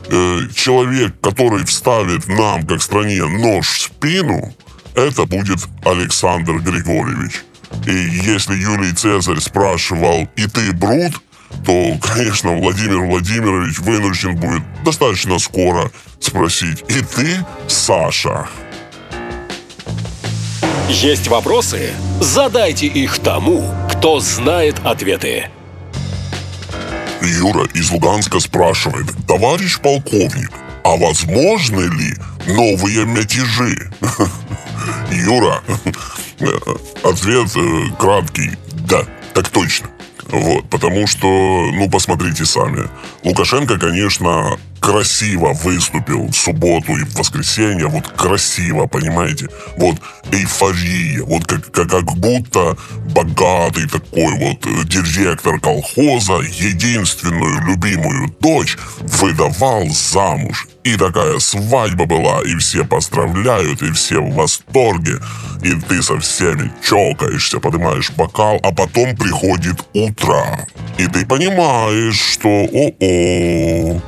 э, 0.09 0.41
человек, 0.55 1.15
который 1.21 1.65
вставит 1.65 2.29
нам, 2.29 2.65
как 2.67 2.83
стране, 2.83 3.25
нож 3.25 3.67
в 3.67 3.83
спину, 3.83 4.55
это 4.97 5.27
будет 5.27 5.59
Александр 5.85 6.55
Григорьевич. 6.55 7.45
И 7.87 7.93
если 7.93 8.55
Юлий 8.55 8.93
Цезарь 8.93 9.41
спрашивал, 9.41 10.29
и 10.37 10.47
ты 10.47 10.73
Брут, 10.73 11.13
то, 11.65 11.97
конечно, 12.01 12.57
Владимир 12.57 13.01
Владимирович 13.01 13.79
вынужден 13.79 14.37
будет 14.37 14.63
достаточно 14.85 15.39
скоро 15.39 15.91
спросить, 16.19 16.83
и 16.89 17.01
ты 17.03 17.45
Саша? 17.69 18.49
Есть 20.89 21.29
вопросы? 21.29 21.93
Задайте 22.21 22.87
их 22.87 23.19
тому, 23.19 23.75
кто 23.91 24.21
знает 24.21 24.77
ответы. 24.85 25.51
Юра 27.21 27.67
из 27.75 27.91
Луганска 27.91 28.41
спрашивает, 28.41 29.07
товарищ 29.27 29.79
полковник, 29.81 30.51
а 30.85 30.97
возможны 30.97 31.83
ли 31.83 32.15
новые 32.47 33.05
мятежи? 33.05 33.91
Юра, 35.11 35.63
ответ 37.03 37.57
э, 37.57 37.97
краткий, 37.99 38.53
да, 38.73 39.05
так 39.35 39.49
точно. 39.49 39.89
Вот, 40.29 40.69
потому 40.71 41.07
что, 41.07 41.27
ну, 41.29 41.89
посмотрите 41.89 42.45
сами. 42.45 42.89
Лукашенко, 43.23 43.79
конечно, 43.79 44.59
красиво 44.81 45.53
выступил 45.53 46.29
в 46.29 46.37
субботу 46.37 46.97
и 46.97 47.05
в 47.05 47.15
воскресенье, 47.15 47.87
вот 47.87 48.09
красиво, 48.09 48.87
понимаете? 48.87 49.49
Вот 49.77 49.97
эйфория, 50.31 51.23
вот 51.23 51.45
как, 51.47 51.71
как, 51.71 51.91
как 51.91 52.05
будто 52.17 52.77
богатый 53.15 53.89
такой 53.89 54.33
вот 54.39 54.67
э, 54.67 54.85
директор 54.85 55.59
колхоза 55.61 56.41
единственную 56.43 57.61
любимую 57.67 58.35
дочь 58.41 58.77
выдавал 59.01 59.89
замуж. 59.89 60.67
И 60.85 60.97
такая 60.97 61.41
свадьба 61.41 62.07
была, 62.07 62.43
и 62.43 62.55
все 62.57 62.85
поздравляют, 62.85 63.83
и 63.83 63.91
все 63.91 64.21
в 64.21 64.35
восторге. 64.35 65.19
И 65.63 65.73
ты 65.89 66.01
со 66.01 66.19
всеми 66.21 66.71
чокаешься, 66.81 67.59
поднимаешь 67.59 68.13
бокал, 68.13 68.61
а 68.63 68.73
потом 68.73 69.17
приходит 69.17 69.85
утро. 69.95 70.69
И 70.99 71.07
ты 71.09 71.27
понимаешь, 71.27 72.19
что 72.19 72.49
о-о, 72.49 74.01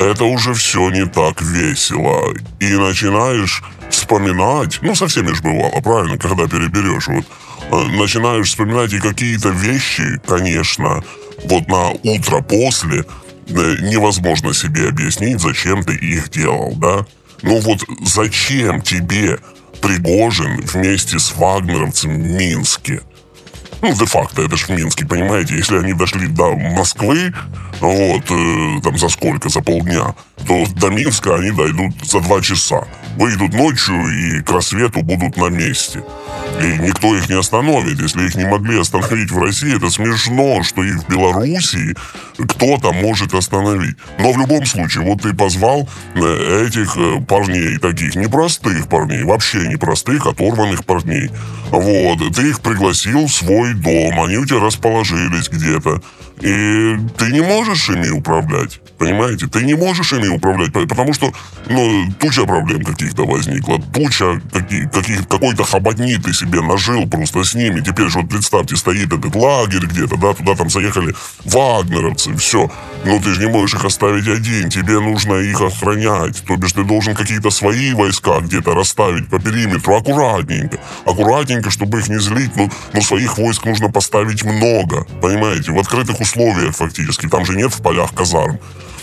это 0.00 0.24
уже 0.24 0.54
все 0.54 0.90
не 0.90 1.06
так 1.06 1.42
весело. 1.42 2.34
И 2.58 2.72
начинаешь 2.72 3.62
вспоминать, 3.90 4.78
ну, 4.82 4.94
со 4.94 5.06
всеми 5.06 5.32
же 5.32 5.42
бывало, 5.42 5.80
правильно, 5.80 6.16
когда 6.16 6.46
переберешь, 6.46 7.08
вот, 7.08 7.24
э, 7.70 7.96
начинаешь 7.96 8.48
вспоминать 8.48 8.92
и 8.94 8.98
какие-то 8.98 9.50
вещи, 9.50 10.18
конечно, 10.26 11.04
вот 11.44 11.68
на 11.68 11.90
утро 11.90 12.40
после 12.40 13.04
э, 13.48 13.76
невозможно 13.82 14.54
себе 14.54 14.88
объяснить, 14.88 15.40
зачем 15.40 15.84
ты 15.84 15.94
их 15.94 16.30
делал, 16.30 16.72
да? 16.76 17.04
Ну 17.42 17.58
вот 17.60 17.80
зачем 18.04 18.80
тебе 18.82 19.38
Пригожин 19.80 20.60
вместе 20.62 21.18
с 21.18 21.34
вагнеровцем 21.36 22.14
в 22.14 22.26
Минске? 22.26 23.02
Ну, 23.82 23.94
де-факто, 23.94 24.42
это 24.42 24.56
же 24.56 24.66
в 24.66 24.70
Минске, 24.70 25.06
понимаете? 25.06 25.56
Если 25.56 25.78
они 25.78 25.94
дошли 25.94 26.26
до 26.26 26.54
Москвы, 26.54 27.32
вот, 27.80 28.30
э, 28.30 28.80
там 28.82 28.98
за 28.98 29.08
сколько, 29.08 29.48
за 29.48 29.60
полдня, 29.62 30.14
то 30.46 30.66
до 30.76 30.90
Минска 30.90 31.36
они 31.36 31.50
дойдут 31.50 31.94
за 32.04 32.20
два 32.20 32.40
часа. 32.42 32.86
Выйдут 33.16 33.54
ночью 33.54 33.96
и 34.08 34.42
к 34.42 34.50
рассвету 34.50 35.02
будут 35.02 35.36
на 35.36 35.46
месте. 35.46 36.02
И 36.60 36.78
никто 36.78 37.16
их 37.16 37.28
не 37.28 37.38
остановит. 37.38 38.00
Если 38.00 38.26
их 38.26 38.34
не 38.34 38.44
могли 38.44 38.78
остановить 38.78 39.30
в 39.30 39.38
России, 39.38 39.76
это 39.76 39.90
смешно, 39.90 40.62
что 40.62 40.82
их 40.82 41.02
в 41.02 41.08
Белоруссии 41.08 41.94
кто-то 42.38 42.92
может 42.92 43.34
остановить. 43.34 43.96
Но 44.18 44.32
в 44.32 44.38
любом 44.38 44.66
случае, 44.66 45.04
вот 45.04 45.22
ты 45.22 45.34
позвал 45.34 45.88
э, 46.14 46.66
этих 46.66 46.96
э, 46.96 47.20
парней 47.26 47.78
таких, 47.78 48.14
непростых 48.14 48.88
парней, 48.88 49.22
вообще 49.22 49.68
непростых, 49.68 50.26
оторванных 50.26 50.84
парней. 50.84 51.30
Вот, 51.70 52.34
ты 52.34 52.50
их 52.50 52.60
пригласил 52.60 53.26
в 53.26 53.32
свой 53.32 53.69
дом, 53.74 54.20
они 54.22 54.36
у 54.36 54.46
тебя 54.46 54.60
расположились 54.60 55.48
где-то. 55.48 56.02
И 56.40 56.96
ты 57.18 57.32
не 57.32 57.40
можешь 57.40 57.88
ими 57.90 58.08
управлять. 58.08 58.80
Понимаете? 59.00 59.46
Ты 59.46 59.64
не 59.64 59.74
можешь 59.74 60.12
ими 60.12 60.28
управлять, 60.28 60.74
потому 60.74 61.14
что 61.14 61.32
ну, 61.70 62.12
туча 62.18 62.44
проблем 62.44 62.84
каких-то 62.84 63.24
возникла, 63.24 63.80
туча 63.94 64.42
каких, 64.52 64.90
каких, 64.90 65.26
какой-то 65.26 65.64
хоботни 65.64 66.16
ты 66.16 66.34
себе 66.34 66.60
нажил 66.60 67.08
просто 67.08 67.42
с 67.42 67.54
ними. 67.54 67.80
Теперь 67.80 68.10
же 68.10 68.20
вот 68.20 68.28
представьте, 68.28 68.76
стоит 68.76 69.10
этот 69.10 69.34
лагерь 69.34 69.86
где-то, 69.86 70.18
да, 70.18 70.34
туда 70.34 70.54
там 70.54 70.68
заехали 70.68 71.14
вагнеровцы, 71.46 72.36
все. 72.36 72.70
Но 73.06 73.18
ты 73.20 73.32
же 73.32 73.46
не 73.46 73.50
можешь 73.50 73.74
их 73.76 73.86
оставить 73.86 74.28
один, 74.28 74.68
тебе 74.68 75.00
нужно 75.00 75.36
их 75.36 75.58
охранять. 75.62 76.44
То 76.44 76.56
бишь 76.56 76.74
ты 76.74 76.84
должен 76.84 77.14
какие-то 77.14 77.48
свои 77.48 77.94
войска 77.94 78.40
где-то 78.40 78.74
расставить 78.74 79.30
по 79.30 79.38
периметру, 79.38 79.96
аккуратненько. 79.96 80.78
Аккуратненько, 81.06 81.70
чтобы 81.70 82.00
их 82.00 82.08
не 82.10 82.18
злить, 82.18 82.54
но, 82.54 82.68
но 82.92 83.00
своих 83.00 83.38
войск 83.38 83.64
нужно 83.64 83.90
поставить 83.90 84.44
много, 84.44 85.06
понимаете, 85.22 85.72
в 85.72 85.78
открытых 85.78 86.20
условиях 86.20 86.76
фактически. 86.76 87.30
Там 87.30 87.46
же 87.46 87.56
нет 87.56 87.72
в 87.72 87.80
полях 87.80 88.12
казарм. 88.12 88.58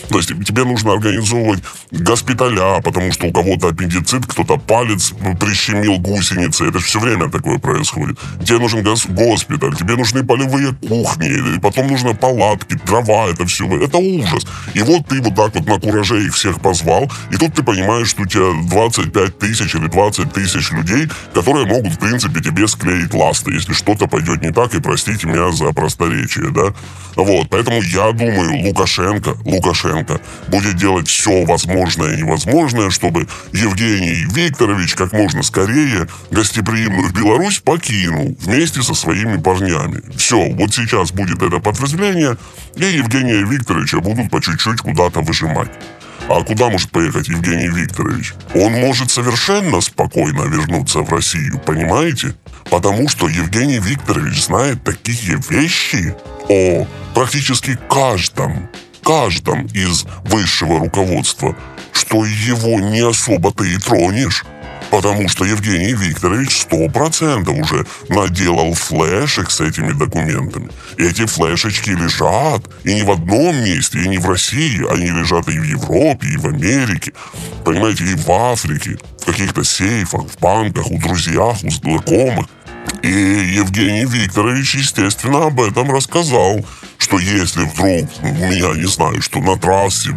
То 0.08 0.16
есть 0.16 0.28
тебе 0.44 0.64
нужно 0.64 0.92
организовывать 0.92 1.62
госпиталя, 1.90 2.80
потому 2.82 3.12
что 3.12 3.26
у 3.26 3.32
кого-то 3.32 3.68
аппендицит, 3.68 4.26
кто-то 4.26 4.56
палец 4.56 5.12
прищемил 5.38 5.98
гусеницы. 5.98 6.64
Это 6.64 6.78
все 6.78 6.98
время 6.98 7.30
такое 7.30 7.58
происходит. 7.58 8.18
Тебе 8.44 8.58
нужен 8.58 8.80
гос- 8.82 9.06
госпиталь, 9.08 9.76
тебе 9.76 9.96
нужны 9.96 10.24
полевые 10.24 10.74
кухни, 10.74 11.58
потом 11.60 11.88
нужны 11.88 12.14
палатки, 12.14 12.78
дрова, 12.86 13.28
это 13.28 13.44
все. 13.46 13.66
Это 13.82 13.98
ужас. 13.98 14.46
И 14.74 14.82
вот 14.82 15.06
ты 15.08 15.20
вот 15.20 15.34
так 15.34 15.54
вот 15.54 15.66
на 15.66 15.78
кураже 15.78 16.24
их 16.24 16.34
всех 16.34 16.60
позвал, 16.60 17.10
и 17.30 17.36
тут 17.36 17.54
ты 17.54 17.62
понимаешь, 17.62 18.08
что 18.08 18.22
у 18.22 18.26
тебя 18.26 18.52
25 18.70 19.38
тысяч 19.38 19.74
или 19.74 19.88
20 19.88 20.32
тысяч 20.32 20.70
людей, 20.72 21.08
которые 21.34 21.66
могут, 21.66 21.92
в 21.92 21.98
принципе, 21.98 22.40
тебе 22.40 22.66
склеить 22.66 23.12
ласты, 23.14 23.52
если 23.52 23.72
что-то 23.74 24.06
пойдет 24.06 24.42
не 24.42 24.52
так, 24.52 24.74
и 24.74 24.80
простите 24.80 25.26
меня 25.26 25.52
за 25.52 25.72
просторечие, 25.72 26.50
да. 26.50 26.74
Вот, 27.16 27.48
поэтому 27.50 27.82
я 27.82 28.12
думаю, 28.12 28.66
Лукашенко, 28.66 29.36
Лукашенко 29.44 29.97
Лукашенко 29.98 30.20
будет 30.48 30.76
делать 30.76 31.08
все 31.08 31.44
возможное 31.44 32.14
и 32.14 32.18
невозможное, 32.18 32.90
чтобы 32.90 33.26
Евгений 33.52 34.26
Викторович 34.32 34.94
как 34.94 35.12
можно 35.12 35.42
скорее 35.42 36.08
гостеприимную 36.30 37.12
Беларусь 37.12 37.60
покинул 37.60 38.36
вместе 38.40 38.82
со 38.82 38.94
своими 38.94 39.38
парнями. 39.38 40.02
Все, 40.16 40.52
вот 40.52 40.74
сейчас 40.74 41.12
будет 41.12 41.42
это 41.42 41.58
подразделение, 41.58 42.36
и 42.76 42.84
Евгения 42.84 43.44
Викторовича 43.44 44.00
будут 44.00 44.30
по 44.30 44.40
чуть-чуть 44.40 44.80
куда-то 44.80 45.20
выжимать. 45.20 45.70
А 46.28 46.42
куда 46.42 46.68
может 46.68 46.90
поехать 46.90 47.28
Евгений 47.28 47.68
Викторович? 47.68 48.34
Он 48.54 48.72
может 48.72 49.10
совершенно 49.10 49.80
спокойно 49.80 50.42
вернуться 50.42 51.00
в 51.00 51.10
Россию, 51.10 51.58
понимаете? 51.64 52.34
Потому 52.70 53.08
что 53.08 53.28
Евгений 53.28 53.78
Викторович 53.78 54.44
знает 54.44 54.84
такие 54.84 55.38
вещи 55.48 56.14
о 56.50 56.86
практически 57.14 57.78
каждом 57.88 58.68
каждом 59.08 59.64
из 59.68 60.04
высшего 60.24 60.80
руководства, 60.80 61.56
что 61.92 62.26
его 62.26 62.78
не 62.78 63.00
особо 63.00 63.50
ты 63.52 63.72
и 63.72 63.78
тронешь. 63.78 64.44
Потому 64.90 65.28
что 65.28 65.46
Евгений 65.46 65.94
Викторович 65.94 66.60
сто 66.60 66.88
процентов 66.88 67.56
уже 67.58 67.86
наделал 68.10 68.74
флешек 68.74 69.50
с 69.50 69.62
этими 69.62 69.92
документами. 69.92 70.68
Эти 70.98 71.24
флешечки 71.24 71.90
лежат 71.90 72.62
и 72.84 72.94
не 72.94 73.02
в 73.02 73.10
одном 73.10 73.56
месте, 73.56 73.98
и 74.02 74.08
не 74.08 74.18
в 74.18 74.26
России. 74.28 74.86
Они 74.92 75.06
лежат 75.06 75.48
и 75.48 75.58
в 75.58 75.62
Европе, 75.62 76.28
и 76.28 76.36
в 76.36 76.46
Америке. 76.46 77.12
Понимаете, 77.64 78.04
и 78.04 78.14
в 78.14 78.30
Африке. 78.30 78.98
В 79.22 79.24
каких-то 79.24 79.64
сейфах, 79.64 80.22
в 80.22 80.38
банках, 80.38 80.90
у 80.90 80.98
друзьях, 80.98 81.56
у 81.64 81.70
знакомых. 81.70 82.46
И 83.02 83.08
Евгений 83.08 84.04
Викторович, 84.04 84.76
естественно, 84.76 85.46
об 85.46 85.60
этом 85.60 85.90
рассказал 85.90 86.64
что 86.98 87.18
если 87.18 87.62
вдруг, 87.62 88.22
меня, 88.22 88.74
не 88.74 88.86
знаю, 88.86 89.22
что 89.22 89.38
на 89.40 89.56
трассе 89.56 90.10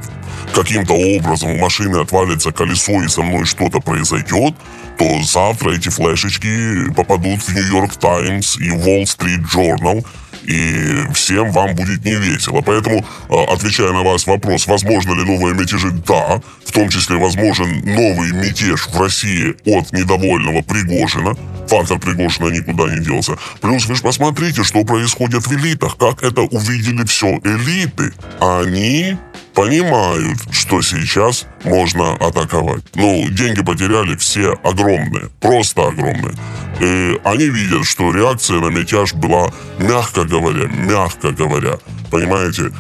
каким-то 0.53 0.93
образом 0.93 1.51
у 1.51 1.57
машины 1.57 1.97
отвалится 1.97 2.51
колесо 2.51 3.01
и 3.03 3.07
со 3.07 3.21
мной 3.21 3.45
что-то 3.45 3.79
произойдет, 3.79 4.55
то 4.97 5.23
завтра 5.23 5.71
эти 5.71 5.89
флешечки 5.89 6.91
попадут 6.93 7.41
в 7.41 7.55
Нью-Йорк 7.55 7.95
Таймс 7.95 8.57
и 8.57 8.69
Wall 8.71 9.03
Street 9.03 9.45
Journal, 9.53 10.05
и 10.43 11.11
всем 11.13 11.51
вам 11.51 11.75
будет 11.75 12.03
не 12.05 12.15
весело. 12.15 12.61
Поэтому, 12.61 13.05
а, 13.29 13.53
отвечая 13.53 13.91
на 13.91 14.03
ваш 14.03 14.27
вопрос, 14.27 14.67
возможно 14.67 15.13
ли 15.13 15.23
новые 15.23 15.53
мятежи, 15.53 15.91
да, 16.07 16.41
в 16.65 16.71
том 16.71 16.89
числе 16.89 17.17
возможен 17.17 17.81
новый 17.83 18.31
мятеж 18.31 18.87
в 18.87 18.99
России 18.99 19.55
от 19.65 19.91
недовольного 19.91 20.61
Пригожина, 20.61 21.35
фактор 21.67 21.99
Пригожина 21.99 22.49
никуда 22.49 22.93
не 22.93 23.03
делся. 23.03 23.37
Плюс 23.61 23.85
вы 23.85 23.95
же 23.95 24.01
посмотрите, 24.01 24.63
что 24.63 24.83
происходит 24.83 25.45
в 25.45 25.53
элитах, 25.53 25.97
как 25.97 26.23
это 26.23 26.41
увидели 26.41 27.05
все 27.05 27.39
элиты. 27.43 28.13
Они 28.39 29.17
понимают, 29.53 30.39
что 30.51 30.81
сейчас 30.81 31.45
можно 31.63 32.13
атаковать. 32.13 32.83
Ну, 32.95 33.27
деньги 33.29 33.61
потеряли 33.61 34.15
все 34.15 34.51
огромные, 34.63 35.29
просто 35.39 35.87
огромные. 35.87 36.33
И 36.79 37.19
они 37.23 37.45
видят, 37.45 37.85
что 37.85 38.11
реакция 38.11 38.59
на 38.59 38.69
мятеж 38.69 39.13
была, 39.13 39.51
мягко 39.77 40.23
говоря, 40.23 40.67
мягко 40.67 41.31
говоря, 41.31 41.77
понимаете, 42.09 42.71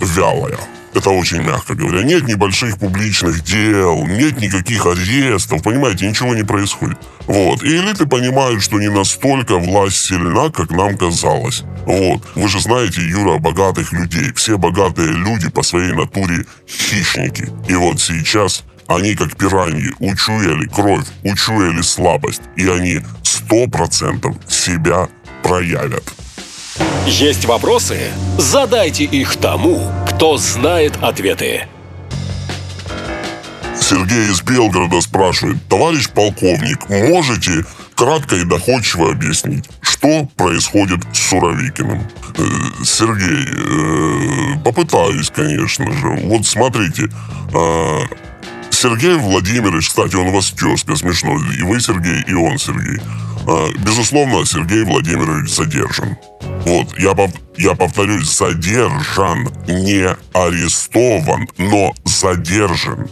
вялая. 0.00 0.58
Это 0.92 1.10
очень 1.10 1.42
мягко 1.42 1.74
говоря. 1.74 2.02
Нет 2.02 2.26
небольших 2.26 2.78
публичных 2.78 3.44
дел, 3.44 4.06
нет 4.06 4.40
никаких 4.40 4.86
арестов, 4.86 5.62
понимаете, 5.62 6.08
ничего 6.08 6.34
не 6.34 6.42
происходит. 6.42 6.98
Вот. 7.26 7.62
И 7.62 7.68
элиты 7.68 8.06
понимают, 8.06 8.62
что 8.62 8.80
не 8.80 8.88
настолько 8.88 9.56
власть 9.58 10.04
сильна, 10.04 10.50
как 10.50 10.70
нам 10.70 10.96
казалось. 10.96 11.62
Вот. 11.86 12.22
Вы 12.34 12.48
же 12.48 12.60
знаете, 12.60 13.02
Юра, 13.02 13.38
богатых 13.38 13.92
людей. 13.92 14.32
Все 14.34 14.58
богатые 14.58 15.12
люди 15.12 15.48
по 15.48 15.62
своей 15.62 15.92
натуре 15.92 16.44
хищники. 16.68 17.48
И 17.68 17.74
вот 17.74 18.00
сейчас 18.00 18.64
они, 18.88 19.14
как 19.14 19.36
пираньи, 19.36 19.92
учуяли 20.00 20.66
кровь, 20.66 21.06
учуяли 21.22 21.82
слабость. 21.82 22.42
И 22.56 22.66
они 22.66 23.00
сто 23.22 23.68
процентов 23.68 24.34
себя 24.48 25.08
проявят. 25.44 26.02
Есть 27.06 27.44
вопросы? 27.46 27.98
Задайте 28.38 29.04
их 29.04 29.36
тому, 29.36 29.90
кто 30.08 30.36
знает 30.36 30.98
ответы. 31.00 31.66
Сергей 33.80 34.30
из 34.30 34.42
Белгорода 34.42 35.00
спрашивает, 35.00 35.56
товарищ 35.68 36.08
полковник, 36.10 36.88
можете 36.88 37.64
кратко 37.96 38.36
и 38.36 38.44
доходчиво 38.44 39.10
объяснить, 39.10 39.64
что 39.80 40.28
происходит 40.36 41.00
с 41.12 41.18
Суровикиным. 41.28 42.06
Э, 42.36 42.42
Сергей, 42.84 43.46
э, 43.46 44.58
попытаюсь, 44.64 45.30
конечно 45.30 45.90
же. 45.90 46.20
Вот 46.24 46.46
смотрите, 46.46 47.08
э, 47.52 47.98
Сергей 48.70 49.16
Владимирович, 49.16 49.88
кстати, 49.88 50.16
он 50.16 50.28
у 50.28 50.32
вас 50.32 50.50
тезка, 50.52 50.96
смешно. 50.96 51.36
И 51.58 51.62
вы 51.62 51.80
Сергей, 51.80 52.22
и 52.26 52.34
он 52.34 52.58
Сергей. 52.58 53.00
Э, 53.46 53.68
Безусловно, 53.78 54.44
Сергей 54.44 54.84
Владимирович 54.84 55.50
задержан. 55.50 56.16
Вот, 56.66 56.98
я, 56.98 57.10
пов- 57.12 57.38
я 57.56 57.74
повторюсь, 57.74 58.36
задержан, 58.36 59.48
не 59.66 60.06
арестован, 60.34 61.48
но 61.58 61.94
задержан. 62.04 63.08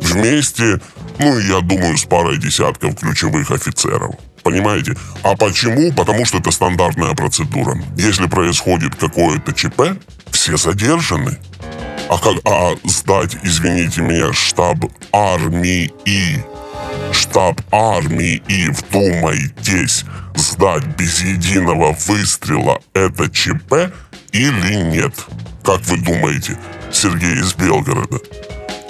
Вместе, 0.00 0.80
ну, 1.18 1.38
я 1.38 1.60
думаю, 1.60 1.96
с 1.96 2.04
парой 2.04 2.38
десятков 2.38 2.96
ключевых 2.96 3.50
офицеров. 3.50 4.14
Понимаете? 4.42 4.96
А 5.22 5.36
почему? 5.36 5.92
Потому 5.92 6.24
что 6.24 6.38
это 6.38 6.50
стандартная 6.50 7.14
процедура. 7.14 7.76
Если 7.96 8.26
происходит 8.26 8.94
какое-то 8.94 9.52
ЧП, 9.52 9.98
все 10.30 10.56
задержаны. 10.56 11.38
А 12.08 12.18
как 12.18 12.36
а 12.44 12.74
сдать, 12.84 13.36
извините 13.42 14.00
меня, 14.00 14.32
штаб 14.32 14.78
армии 15.12 15.92
штаб 17.12 17.60
армии 17.72 18.42
и 18.48 18.68
вдумайтесь, 18.68 20.04
сдать 20.34 20.86
без 20.96 21.22
единого 21.22 21.92
выстрела 22.06 22.80
это 22.94 23.28
ЧП 23.30 23.92
или 24.32 24.74
нет? 24.90 25.14
Как 25.64 25.80
вы 25.82 25.98
думаете, 25.98 26.56
Сергей 26.92 27.40
из 27.40 27.54
Белгорода? 27.54 28.18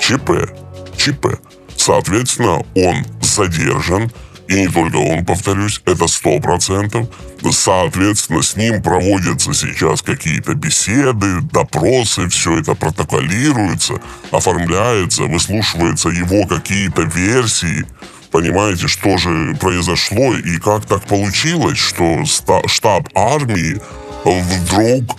ЧП, 0.01 0.51
ЧП. 0.97 1.39
Соответственно, 1.77 2.65
он 2.75 3.05
задержан, 3.21 4.11
и 4.51 4.63
не 4.63 4.69
только 4.69 4.97
он, 4.97 5.25
повторюсь, 5.25 5.81
это 5.87 6.09
сто 6.09 6.41
процентов. 6.41 7.07
Соответственно, 7.53 8.43
с 8.43 8.57
ним 8.57 8.83
проводятся 8.83 9.55
сейчас 9.55 10.03
какие-то 10.03 10.55
беседы, 10.55 11.41
допросы, 11.53 12.29
все 12.29 12.59
это 12.59 12.75
протоколируется, 12.75 13.95
оформляется, 14.33 15.23
выслушиваются 15.23 16.09
его 16.09 16.47
какие-то 16.49 17.03
версии. 17.03 17.87
Понимаете, 18.33 18.89
что 18.89 19.19
же 19.19 19.57
произошло 19.61 20.35
и 20.35 20.59
как 20.59 20.85
так 20.85 21.03
получилось, 21.05 21.79
что 21.79 22.25
штаб 22.67 23.09
армии 23.15 23.81
вдруг 24.25 25.17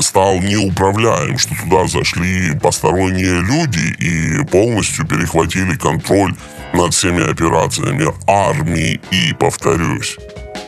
стал 0.00 0.40
неуправляем, 0.40 1.36
что 1.36 1.54
туда 1.54 1.86
зашли 1.86 2.58
посторонние 2.58 3.42
люди 3.42 3.94
и 3.98 4.44
полностью 4.46 5.06
перехватили 5.06 5.74
контроль 5.76 6.34
над 6.72 6.92
всеми 6.94 7.30
операциями 7.30 8.06
армии, 8.26 9.00
и, 9.10 9.32
повторюсь. 9.34 10.16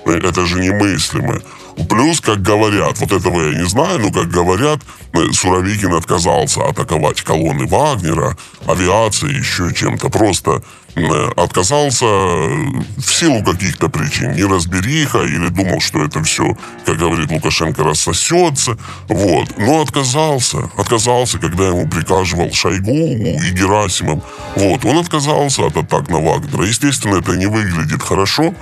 Это 0.07 0.45
же 0.45 0.61
немыслимо. 0.61 1.41
Плюс, 1.89 2.21
как 2.21 2.43
говорят, 2.43 2.99
вот 2.99 3.13
этого 3.13 3.51
я 3.51 3.59
не 3.59 3.69
знаю, 3.69 3.99
но 3.99 4.11
как 4.11 4.29
говорят, 4.29 4.81
э, 5.13 5.33
Суровикин 5.33 5.95
отказался 5.95 6.65
атаковать 6.69 7.23
колонны 7.23 7.67
Вагнера, 7.67 8.37
авиацией, 8.67 9.39
еще 9.39 9.73
чем-то. 9.75 10.11
Просто 10.11 10.63
э, 10.95 11.31
отказался 11.37 12.05
в 12.05 13.07
силу 13.07 13.43
каких-то 13.43 13.89
причин. 13.89 14.33
Неразбериха 14.33 15.23
или 15.23 15.49
думал, 15.49 15.81
что 15.81 16.05
это 16.05 16.23
все, 16.23 16.57
как 16.85 16.99
говорит 16.99 17.31
Лукашенко, 17.31 17.85
рассосется. 17.85 18.77
Вот. 19.09 19.57
Но 19.59 19.81
отказался. 19.81 20.71
Отказался, 20.77 21.39
когда 21.39 21.69
ему 21.69 21.89
приказывал 21.89 22.53
Шойгу 22.53 22.91
и 22.91 23.51
Герасимов. 23.51 24.23
Вот. 24.57 24.85
Он 24.85 24.99
отказался 24.99 25.67
от 25.67 25.77
атак 25.77 26.09
на 26.11 26.21
Вагнера. 26.21 26.67
Естественно, 26.67 27.17
это 27.17 27.37
не 27.37 27.47
выглядит 27.47 28.03
хорошо. 28.03 28.55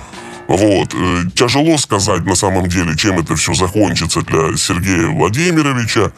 Вот. 0.51 0.93
Э, 0.93 1.23
Тяжело 1.33 1.77
сказать 1.77 2.25
на 2.25 2.35
самом 2.35 2.67
деле, 2.67 2.95
чем 2.97 3.19
это 3.19 3.35
все 3.35 3.53
закончится 3.53 4.21
для 4.21 4.57
Сергея 4.57 5.07
Владимировича. 5.07 6.11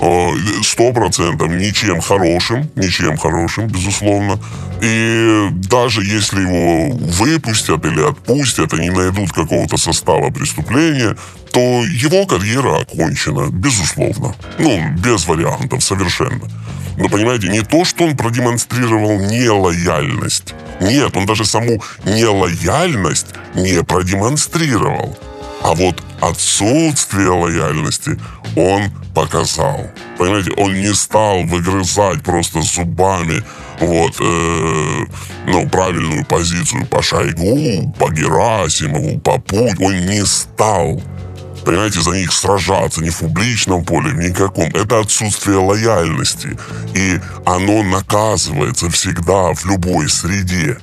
Э, 0.00 0.28
Сто 0.62 0.92
процентов 0.92 1.48
ничем 1.48 2.00
хорошим, 2.00 2.70
ничем 2.76 3.16
хорошим, 3.16 3.66
безусловно. 3.66 4.38
И 4.82 5.48
даже 5.52 6.02
если 6.04 6.42
его 6.42 6.90
выпустят 6.96 7.84
или 7.84 8.02
отпустят, 8.02 8.74
они 8.74 8.90
найдут 8.90 9.32
какого-то 9.32 9.76
состава 9.78 10.30
преступления, 10.30 11.16
то 11.52 11.60
его 11.60 12.26
карьера 12.26 12.80
окончена, 12.82 13.48
безусловно. 13.50 14.34
Ну, 14.58 14.80
без 14.98 15.26
вариантов 15.26 15.82
совершенно. 15.82 16.46
Но 16.98 17.08
понимаете, 17.08 17.48
не 17.48 17.62
то, 17.62 17.84
что 17.84 18.04
он 18.04 18.16
продемонстрировал 18.16 19.18
нелояльность. 19.20 20.54
Нет, 20.80 21.16
он 21.16 21.26
даже 21.26 21.44
саму 21.44 21.82
нелояльность 22.04 23.28
не 23.54 23.82
продемонстрировал. 23.82 25.16
А 25.62 25.74
вот 25.74 26.02
отсутствие 26.20 27.30
лояльности 27.30 28.18
он 28.56 28.90
показал. 29.14 29.90
Понимаете, 30.16 30.52
он 30.56 30.74
не 30.74 30.94
стал 30.94 31.42
выгрызать 31.44 32.22
просто 32.22 32.62
зубами 32.62 33.42
вот, 33.80 34.14
э, 34.20 35.04
ну, 35.46 35.68
правильную 35.68 36.24
позицию 36.24 36.86
по 36.86 37.02
Шойгу, 37.02 37.92
по 37.98 38.10
Герасимову, 38.10 39.18
по 39.20 39.38
Путь. 39.38 39.80
Он 39.80 40.06
не 40.06 40.24
стал 40.24 41.02
понимаете, 41.64 42.00
за 42.00 42.10
них 42.10 42.32
сражаться 42.32 43.02
ни 43.02 43.10
в 43.10 43.18
публичном 43.18 43.84
поле, 43.84 44.12
ни 44.12 44.28
никаком. 44.28 44.68
Это 44.74 45.00
отсутствие 45.00 45.58
лояльности. 45.58 46.58
И 46.94 47.20
оно 47.44 47.82
наказывается 47.82 48.90
всегда 48.90 49.52
в 49.54 49.64
любой 49.66 50.08
среде. 50.08 50.78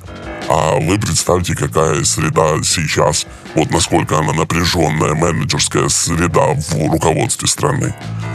А 0.48 0.76
вы 0.78 0.98
представьте, 0.98 1.54
какая 1.54 2.04
среда 2.04 2.62
сейчас, 2.62 3.26
вот 3.54 3.70
насколько 3.70 4.18
она 4.18 4.32
напряженная, 4.32 5.14
менеджерская 5.14 5.88
среда 5.88 6.54
в 6.54 6.90
руководстве 6.92 7.48
страны. 7.48 7.94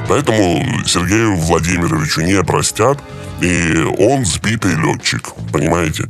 Поэтому 0.09 0.63
Сергею 0.85 1.37
Владимировичу 1.37 2.21
не 2.21 2.43
простят, 2.43 2.99
и 3.39 3.85
он 3.97 4.25
сбитый 4.25 4.75
летчик, 4.75 5.29
понимаете? 5.53 6.09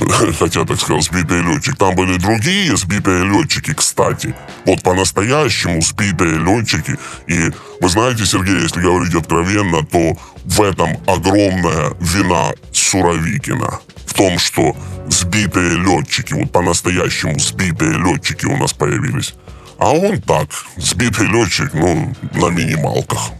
хотя, 0.38 0.64
так 0.64 0.80
сказал, 0.80 1.00
сбитый 1.00 1.42
летчик. 1.42 1.76
Там 1.76 1.94
были 1.94 2.16
другие 2.18 2.76
сбитые 2.76 3.24
летчики, 3.24 3.72
кстати. 3.74 4.34
Вот 4.66 4.82
по-настоящему 4.82 5.80
сбитые 5.82 6.38
летчики. 6.38 6.96
И 7.26 7.50
вы 7.80 7.88
знаете, 7.88 8.26
Сергей, 8.26 8.60
если 8.62 8.80
говорить 8.80 9.14
откровенно, 9.14 9.84
то 9.84 10.16
в 10.44 10.62
этом 10.62 10.96
огромная 11.06 11.92
вина 12.00 12.52
Суровикина. 12.72 13.80
В 14.06 14.14
том, 14.14 14.38
что 14.38 14.76
сбитые 15.08 15.76
летчики, 15.76 16.34
вот 16.34 16.52
по-настоящему 16.52 17.38
сбитые 17.38 17.92
летчики 17.92 18.46
у 18.46 18.56
нас 18.56 18.72
появились. 18.72 19.34
А 19.78 19.90
он 19.90 20.20
так, 20.20 20.48
сбитый 20.76 21.26
летчик, 21.26 21.72
ну, 21.74 22.12
на 22.34 22.50
минималках. 22.50 23.30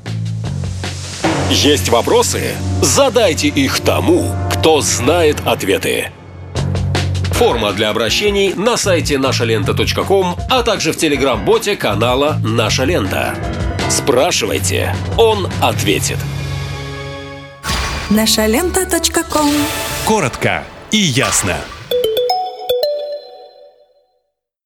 Есть 1.51 1.91
вопросы? 1.91 2.55
Задайте 2.81 3.49
их 3.49 3.81
тому, 3.81 4.35
кто 4.51 4.81
знает 4.81 5.41
ответы. 5.45 6.11
Форма 7.43 7.73
для 7.73 7.91
обращений 7.91 8.55
на 8.55 8.77
сайте 8.77 9.19
нашалента.ком, 9.19 10.37
а 10.49 10.63
также 10.63 10.93
в 10.93 10.97
телеграм-боте 10.97 11.75
канала 11.75 12.39
«Наша 12.45 12.85
лента». 12.85 13.35
Спрашивайте, 13.91 14.95
он 15.19 15.49
ответит. 15.61 16.19
Нашалента.ком 18.11 19.51
Коротко 20.05 20.63
и 20.93 20.99
ясно. 20.99 21.57